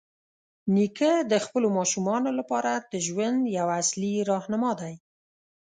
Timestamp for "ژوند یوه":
3.07-3.73